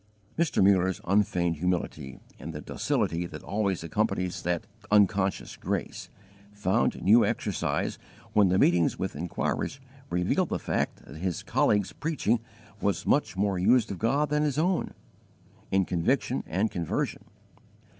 [0.35, 0.63] Mr.
[0.63, 6.09] Mullers unfeigned humility, and the docility that always accompanies that unconscious grace,
[6.53, 7.99] found new exercise
[8.33, 9.79] when the meetings with inquirers
[10.09, 12.39] revealed the fact that his colleague's preaching
[12.81, 14.95] was much more used of God than his own,
[15.69, 17.23] in conviction and conversion.